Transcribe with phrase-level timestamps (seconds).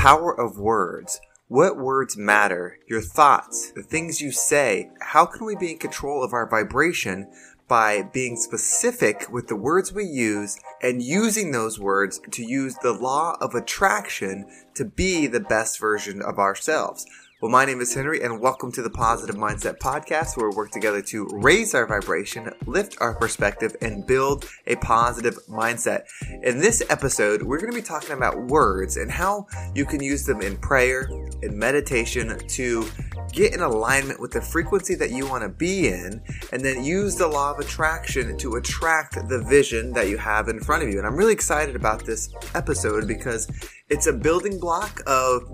[0.00, 1.20] power of words.
[1.48, 2.78] What words matter?
[2.88, 4.88] Your thoughts, the things you say.
[5.02, 7.30] How can we be in control of our vibration
[7.68, 12.94] by being specific with the words we use and using those words to use the
[12.94, 17.04] law of attraction to be the best version of ourselves?
[17.40, 20.72] Well, my name is Henry, and welcome to the Positive Mindset Podcast, where we work
[20.72, 26.02] together to raise our vibration, lift our perspective, and build a positive mindset.
[26.42, 30.26] In this episode, we're going to be talking about words and how you can use
[30.26, 31.08] them in prayer,
[31.40, 32.86] in meditation, to
[33.32, 36.22] get in alignment with the frequency that you want to be in,
[36.52, 40.60] and then use the law of attraction to attract the vision that you have in
[40.60, 40.98] front of you.
[40.98, 43.50] And I'm really excited about this episode because
[43.88, 45.50] it's a building block of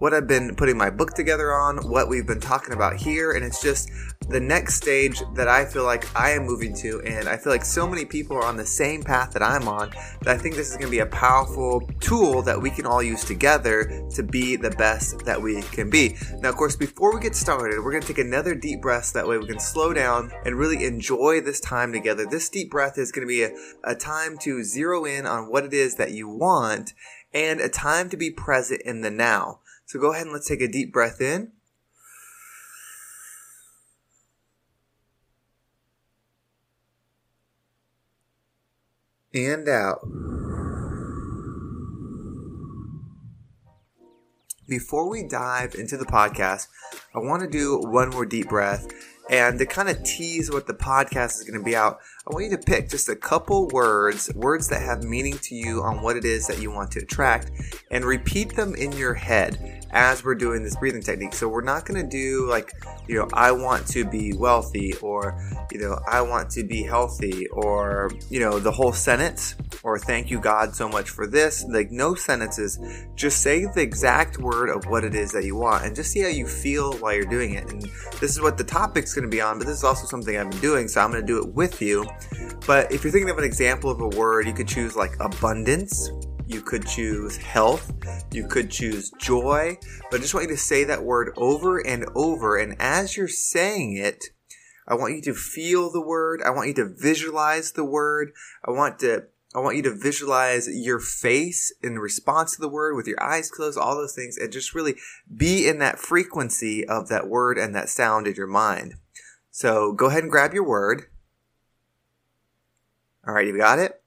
[0.00, 3.44] what I've been putting my book together on, what we've been talking about here, and
[3.44, 3.90] it's just
[4.30, 7.66] the next stage that I feel like I am moving to, and I feel like
[7.66, 9.90] so many people are on the same path that I'm on
[10.22, 13.02] that I think this is going to be a powerful tool that we can all
[13.02, 16.16] use together to be the best that we can be.
[16.38, 19.18] Now, of course, before we get started, we're going to take another deep breath so
[19.18, 22.24] that way we can slow down and really enjoy this time together.
[22.24, 23.50] This deep breath is going to be a,
[23.84, 26.94] a time to zero in on what it is that you want
[27.34, 29.60] and a time to be present in the now.
[29.90, 31.50] So go ahead and let's take a deep breath in.
[39.34, 40.06] And out.
[44.70, 46.68] Before we dive into the podcast,
[47.12, 48.86] I want to do one more deep breath.
[49.28, 52.44] And to kind of tease what the podcast is going to be out, I want
[52.44, 56.16] you to pick just a couple words, words that have meaning to you on what
[56.16, 57.50] it is that you want to attract,
[57.90, 61.34] and repeat them in your head as we're doing this breathing technique.
[61.34, 62.72] So we're not going to do like,
[63.08, 65.36] you know, I want to be wealthy or,
[65.72, 70.30] you know, I want to be healthy or, you know, the whole sentence or thank
[70.30, 71.64] you God so much for this.
[71.68, 72.78] Like no sentences.
[73.14, 76.20] Just say the exact word of what it is that you want and just see
[76.20, 77.70] how you feel while you're doing it.
[77.70, 77.82] And
[78.20, 80.50] this is what the topic's going to be on, but this is also something I've
[80.50, 80.88] been doing.
[80.88, 82.06] So I'm going to do it with you.
[82.66, 86.10] But if you're thinking of an example of a word, you could choose like abundance
[86.50, 87.92] you could choose health.
[88.32, 89.78] You could choose joy.
[90.10, 92.56] But I just want you to say that word over and over.
[92.58, 94.24] And as you're saying it,
[94.88, 96.42] I want you to feel the word.
[96.42, 98.32] I want you to visualize the word.
[98.66, 102.94] I want to I want you to visualize your face in response to the word
[102.94, 104.94] with your eyes closed, all those things, and just really
[105.34, 108.94] be in that frequency of that word and that sound in your mind.
[109.50, 111.06] So go ahead and grab your word.
[113.26, 114.00] All right, you got it?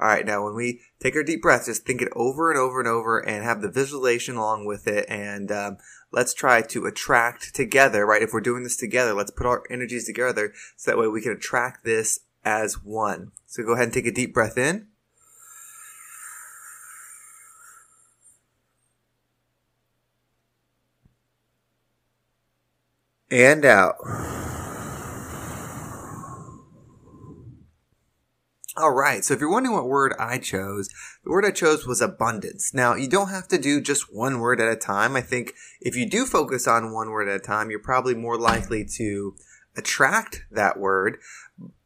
[0.00, 2.80] All right, now when we take our deep breath, just think it over and over
[2.80, 5.06] and over and have the visualization along with it.
[5.08, 5.78] And um,
[6.10, 8.22] let's try to attract together, right?
[8.22, 11.32] If we're doing this together, let's put our energies together so that way we can
[11.32, 13.32] attract this as one.
[13.46, 14.88] So go ahead and take a deep breath in.
[23.30, 23.96] And out.
[28.76, 29.24] All right.
[29.24, 30.88] So if you're wondering what word I chose,
[31.22, 32.74] the word I chose was abundance.
[32.74, 35.14] Now, you don't have to do just one word at a time.
[35.14, 38.36] I think if you do focus on one word at a time, you're probably more
[38.36, 39.36] likely to
[39.76, 41.18] attract that word.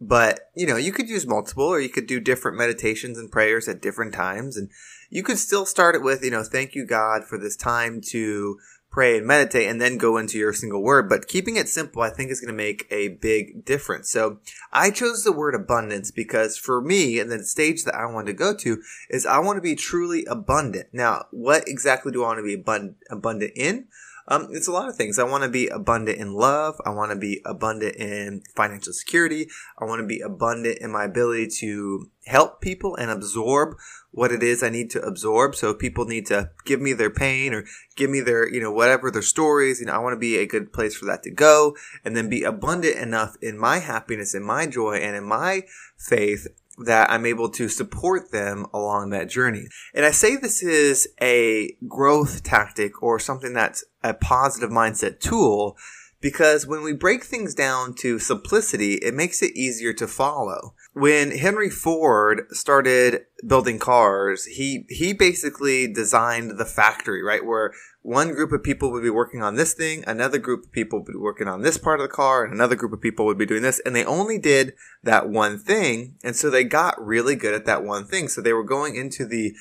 [0.00, 3.68] But, you know, you could use multiple or you could do different meditations and prayers
[3.68, 4.56] at different times.
[4.56, 4.68] And
[5.08, 8.58] you could still start it with, you know, thank you, God, for this time to
[8.94, 11.08] pray and meditate and then go into your single word.
[11.08, 14.08] But keeping it simple, I think is going to make a big difference.
[14.10, 14.38] So
[14.72, 18.32] I chose the word abundance because for me, and the stage that I want to
[18.32, 18.80] go to
[19.10, 20.88] is I want to be truly abundant.
[20.92, 23.88] Now, what exactly do I want to be abund- abundant in?
[24.26, 25.18] Um, it's a lot of things.
[25.18, 26.80] I want to be abundant in love.
[26.84, 29.48] I want to be abundant in financial security.
[29.78, 33.76] I want to be abundant in my ability to help people and absorb
[34.12, 35.54] what it is I need to absorb.
[35.54, 37.64] So people need to give me their pain or
[37.96, 40.46] give me their, you know, whatever their stories, you know, I want to be a
[40.46, 44.42] good place for that to go and then be abundant enough in my happiness, in
[44.42, 45.64] my joy, and in my
[45.98, 46.46] faith
[46.78, 49.66] that I'm able to support them along that journey.
[49.94, 55.76] And I say this is a growth tactic or something that's a positive mindset tool
[56.20, 61.32] because when we break things down to simplicity, it makes it easier to follow when
[61.32, 67.44] Henry Ford started building cars, he he basically designed the factory, right?
[67.44, 67.72] Where
[68.04, 71.12] one group of people would be working on this thing, another group of people would
[71.12, 73.46] be working on this part of the car, and another group of people would be
[73.46, 77.54] doing this, and they only did that one thing, and so they got really good
[77.54, 78.28] at that one thing.
[78.28, 79.54] So they were going into the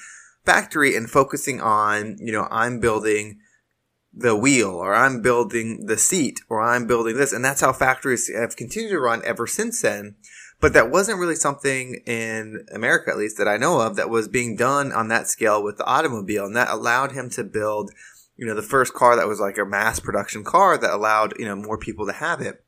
[0.45, 3.39] factory and focusing on, you know, I'm building
[4.13, 7.33] the wheel or I'm building the seat or I'm building this.
[7.33, 10.15] And that's how factories have continued to run ever since then.
[10.59, 14.27] But that wasn't really something in America, at least that I know of, that was
[14.27, 16.45] being done on that scale with the automobile.
[16.45, 17.91] And that allowed him to build,
[18.35, 21.45] you know, the first car that was like a mass production car that allowed, you
[21.45, 22.63] know, more people to have it.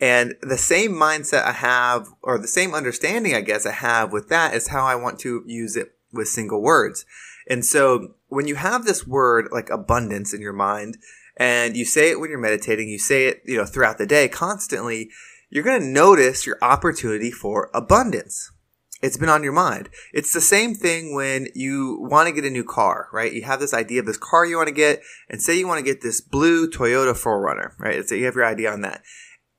[0.00, 4.28] And the same mindset I have, or the same understanding, I guess, I have with
[4.28, 7.04] that is how I want to use it with single words.
[7.48, 10.96] And so when you have this word like abundance in your mind,
[11.36, 14.28] and you say it when you're meditating, you say it, you know, throughout the day
[14.28, 15.10] constantly,
[15.50, 18.52] you're going to notice your opportunity for abundance.
[19.02, 19.88] It's been on your mind.
[20.12, 23.32] It's the same thing when you want to get a new car, right?
[23.32, 25.78] You have this idea of this car you want to get, and say you want
[25.78, 28.06] to get this blue Toyota 4Runner, right?
[28.06, 29.02] So you have your idea on that.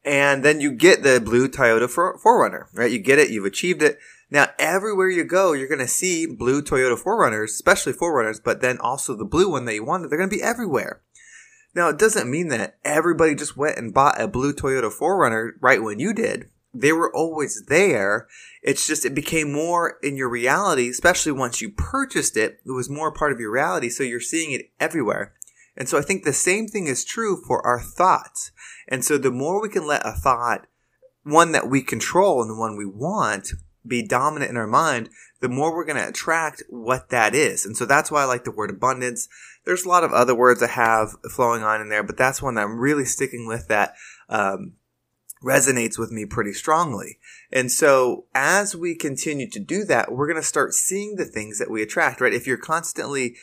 [0.03, 2.91] And then you get the blue Toyota 4Runner, right?
[2.91, 3.97] You get it, you've achieved it.
[4.29, 8.77] Now, everywhere you go, you're going to see blue Toyota 4Runners, especially 4Runners, but then
[8.77, 10.09] also the blue one that you wanted.
[10.09, 11.01] They're going to be everywhere.
[11.75, 15.81] Now, it doesn't mean that everybody just went and bought a blue Toyota 4Runner right
[15.81, 16.49] when you did.
[16.73, 18.27] They were always there.
[18.63, 22.61] It's just, it became more in your reality, especially once you purchased it.
[22.65, 23.89] It was more part of your reality.
[23.89, 25.33] So you're seeing it everywhere.
[25.75, 28.51] And so I think the same thing is true for our thoughts.
[28.87, 30.67] And so the more we can let a thought,
[31.23, 33.53] one that we control and the one we want,
[33.85, 35.09] be dominant in our mind,
[35.39, 37.65] the more we're going to attract what that is.
[37.65, 39.27] And so that's why I like the word abundance.
[39.65, 42.55] There's a lot of other words I have flowing on in there, but that's one
[42.55, 43.95] that I'm really sticking with that
[44.29, 44.73] um,
[45.43, 47.17] resonates with me pretty strongly.
[47.51, 51.59] And so as we continue to do that, we're going to start seeing the things
[51.59, 52.33] that we attract, right?
[52.33, 53.35] If you're constantly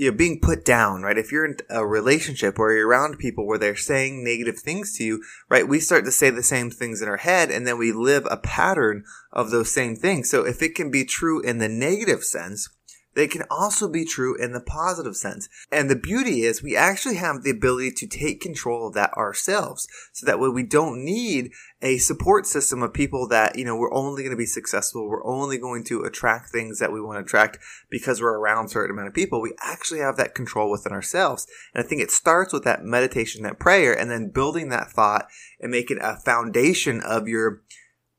[0.00, 1.18] you know, being put down, right?
[1.18, 5.04] If you're in a relationship or you're around people where they're saying negative things to
[5.04, 5.68] you, right?
[5.68, 8.38] We start to say the same things in our head and then we live a
[8.38, 10.30] pattern of those same things.
[10.30, 12.70] So if it can be true in the negative sense,
[13.14, 15.48] they can also be true in the positive sense.
[15.70, 19.88] And the beauty is we actually have the ability to take control of that ourselves.
[20.12, 21.50] So that way we don't need
[21.82, 25.08] a support system of people that, you know, we're only going to be successful.
[25.08, 27.58] We're only going to attract things that we want to attract
[27.90, 29.40] because we're around certain amount of people.
[29.40, 31.46] We actually have that control within ourselves.
[31.74, 35.26] And I think it starts with that meditation, that prayer, and then building that thought
[35.60, 37.62] and making a foundation of your,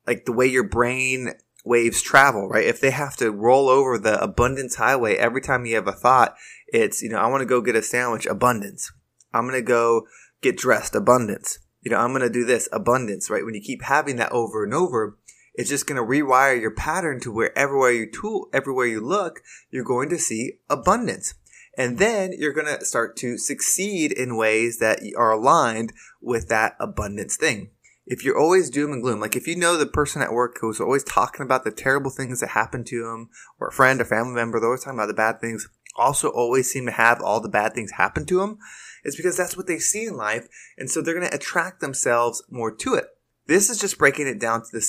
[0.05, 2.65] like the way your brain waves travel, right?
[2.65, 6.35] If they have to roll over the abundance highway every time you have a thought,
[6.67, 8.91] it's, you know, I want to go get a sandwich, abundance.
[9.33, 10.07] I'm going to go
[10.41, 11.59] get dressed, abundance.
[11.81, 13.45] You know, I'm going to do this, abundance, right?
[13.45, 15.17] When you keep having that over and over,
[15.53, 19.41] it's just going to rewire your pattern to where everywhere you tool, everywhere you look,
[19.69, 21.33] you're going to see abundance.
[21.77, 26.75] And then you're going to start to succeed in ways that are aligned with that
[26.79, 27.71] abundance thing
[28.11, 30.81] if you're always doom and gloom, like if you know the person at work who's
[30.81, 34.33] always talking about the terrible things that happen to them, or a friend or family
[34.33, 37.47] member, they're always talking about the bad things, also always seem to have all the
[37.47, 38.57] bad things happen to them,
[39.05, 42.43] it's because that's what they see in life, and so they're going to attract themselves
[42.49, 43.05] more to it.
[43.47, 44.81] This is just breaking it down to the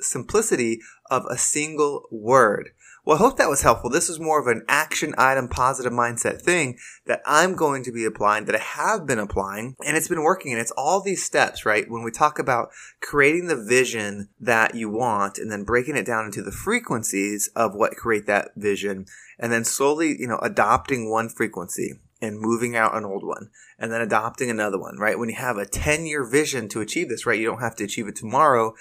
[0.00, 0.80] simplicity
[1.10, 2.72] of a single word.
[3.06, 3.88] Well, I hope that was helpful.
[3.88, 6.76] This is more of an action item positive mindset thing
[7.06, 10.50] that I'm going to be applying, that I have been applying, and it's been working.
[10.50, 11.88] And it's all these steps, right?
[11.88, 12.70] When we talk about
[13.00, 17.76] creating the vision that you want and then breaking it down into the frequencies of
[17.76, 19.06] what create that vision,
[19.38, 23.92] and then slowly, you know, adopting one frequency and moving out an old one and
[23.92, 25.16] then adopting another one, right?
[25.16, 27.38] When you have a 10 year vision to achieve this, right?
[27.38, 28.74] You don't have to achieve it tomorrow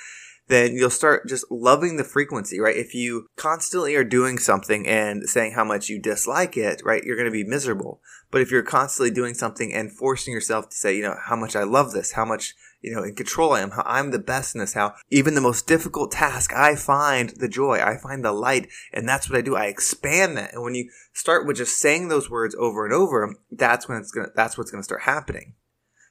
[0.48, 2.76] then you'll start just loving the frequency, right?
[2.76, 7.16] If you constantly are doing something and saying how much you dislike it, right, you're
[7.16, 8.02] going to be miserable.
[8.32, 11.56] But if you're constantly doing something and forcing yourself to say, you know, how much
[11.56, 14.54] I love this, how much, you know, in control I am, how I'm the best
[14.54, 18.34] in this, how even the most difficult task, I find the joy, I find the
[18.34, 19.56] light, and that's what I do.
[19.56, 20.54] I expand that.
[20.54, 24.12] And when you start with just saying those words over and over, that's when it's
[24.12, 25.54] going to, that's what's going to start happening.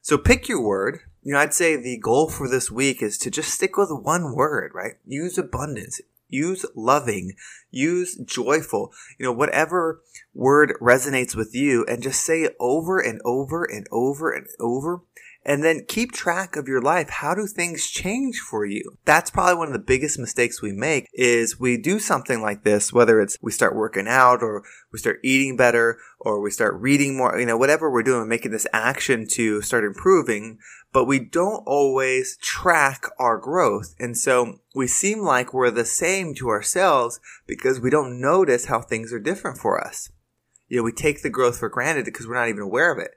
[0.03, 1.01] So pick your word.
[1.25, 4.35] You know, I'd say the goal for this week is to just stick with one
[4.35, 4.97] word, right?
[5.07, 6.03] Use abundance.
[6.29, 7.33] Use loving.
[7.71, 8.93] Use joyful.
[9.19, 10.03] You know, whatever
[10.35, 15.01] word resonates with you and just say it over and over and over and over
[15.45, 17.11] and then keep track of your life.
[17.11, 18.97] How do things change for you?
[19.05, 22.93] That's probably one of the biggest mistakes we make is we do something like this,
[22.93, 27.17] whether it's we start working out or we start eating better or we start reading
[27.17, 30.59] more, you know, whatever we're doing, making this action to start improving,
[30.93, 33.95] but we don't always track our growth.
[33.99, 38.81] And so we seem like we're the same to ourselves because we don't notice how
[38.81, 40.11] things are different for us.
[40.69, 43.11] You know, we take the growth for granted because we're not even aware of it.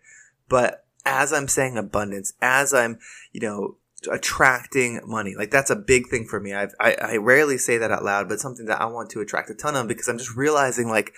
[0.50, 3.00] But as I'm saying abundance, as I'm,
[3.32, 3.78] you know,
[4.12, 5.36] attracting money.
[5.36, 6.54] Like that's a big thing for me.
[6.54, 9.50] I've, I, I rarely say that out loud, but something that I want to attract
[9.50, 11.14] a ton of because I'm just realizing like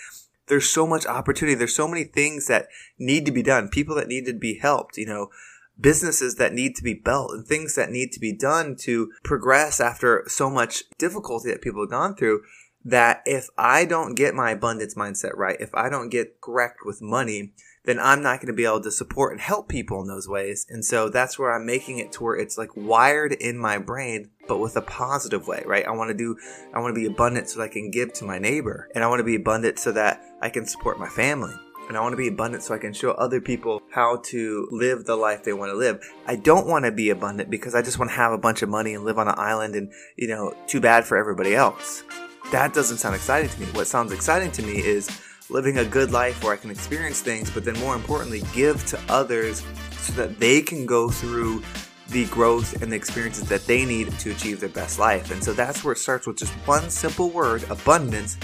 [0.46, 1.54] there's so much opportunity.
[1.54, 2.68] There's so many things that
[2.98, 3.68] need to be done.
[3.68, 5.30] People that need to be helped, you know,
[5.78, 9.80] businesses that need to be built and things that need to be done to progress
[9.80, 12.42] after so much difficulty that people have gone through
[12.84, 17.02] that if I don't get my abundance mindset right, if I don't get correct with
[17.02, 17.52] money,
[17.84, 20.66] then I'm not going to be able to support and help people in those ways.
[20.68, 24.30] And so that's where I'm making it to where it's like wired in my brain,
[24.48, 25.86] but with a positive way, right?
[25.86, 26.36] I want to do,
[26.74, 29.08] I want to be abundant so that I can give to my neighbor and I
[29.08, 31.54] want to be abundant so that I can support my family.
[31.88, 35.06] And I want to be abundant so I can show other people how to live
[35.06, 36.00] the life they want to live.
[36.24, 38.68] I don't want to be abundant because I just want to have a bunch of
[38.68, 42.04] money and live on an island and, you know, too bad for everybody else.
[42.50, 43.66] That doesn't sound exciting to me.
[43.66, 45.08] What sounds exciting to me is
[45.50, 49.00] living a good life where I can experience things, but then more importantly, give to
[49.08, 49.64] others
[50.00, 51.62] so that they can go through
[52.08, 55.30] the growth and the experiences that they need to achieve their best life.
[55.30, 58.36] And so that's where it starts with just one simple word, abundance,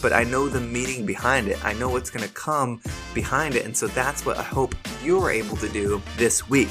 [0.00, 1.62] but I know the meaning behind it.
[1.62, 2.80] I know what's going to come
[3.12, 3.66] behind it.
[3.66, 4.74] And so that's what I hope
[5.04, 6.70] you're able to do this week.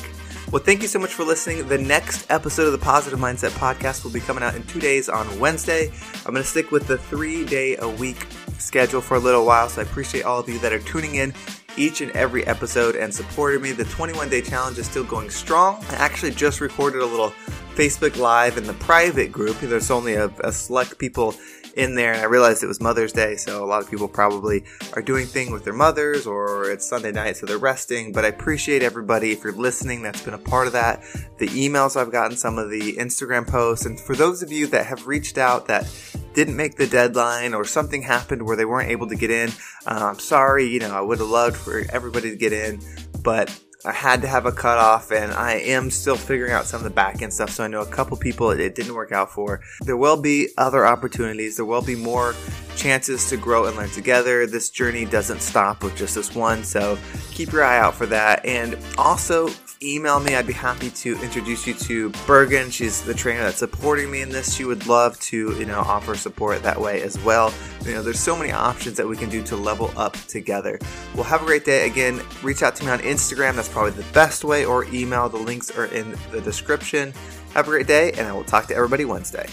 [0.51, 1.67] Well, thank you so much for listening.
[1.67, 5.07] The next episode of the Positive Mindset Podcast will be coming out in two days
[5.07, 5.91] on Wednesday.
[6.25, 8.25] I'm going to stick with the three day a week
[8.57, 11.35] schedule for a little while, so I appreciate all of you that are tuning in
[11.77, 13.73] each and every episode and supported me.
[13.73, 15.85] The 21 day challenge is still going strong.
[15.91, 17.29] I actually just recorded a little
[17.75, 19.59] Facebook Live in the private group.
[19.59, 21.35] There's only a, a select people
[21.75, 24.63] in there and I realized it was Mother's Day, so a lot of people probably
[24.93, 28.11] are doing things with their mothers or it's Sunday night, so they're resting.
[28.11, 31.01] But I appreciate everybody if you're listening that's been a part of that.
[31.37, 34.85] The emails I've gotten, some of the Instagram posts, and for those of you that
[34.85, 35.87] have reached out that
[36.33, 39.51] didn't make the deadline or something happened where they weren't able to get in,
[39.85, 42.81] I'm sorry, you know, I would have loved for everybody to get in,
[43.23, 46.83] but I had to have a cutoff, and I am still figuring out some of
[46.83, 47.49] the back end stuff.
[47.49, 49.61] So I know a couple people it, didn't work out for.
[49.81, 51.55] There will be other opportunities.
[51.55, 52.35] There will be more
[52.75, 54.45] chances to grow and learn together.
[54.45, 56.63] This journey doesn't stop with just this one.
[56.65, 56.97] So
[57.31, 58.45] keep your eye out for that.
[58.45, 59.49] And also
[59.81, 60.35] email me.
[60.35, 62.69] I'd be happy to introduce you to Bergen.
[62.69, 64.53] She's the trainer that's supporting me in this.
[64.53, 67.53] She would love to, you know, offer support that way as well.
[67.85, 70.79] You know, there's so many options that we can do to level up together.
[71.15, 71.85] Well, have a great day.
[71.85, 73.55] Again, reach out to me on Instagram.
[73.55, 75.29] That's probably the best way, or email.
[75.29, 77.13] The links are in the description.
[77.53, 79.47] Have a great day, and I will talk to everybody Wednesday.